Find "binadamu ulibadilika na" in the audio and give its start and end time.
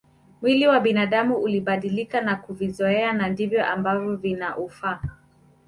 0.79-2.35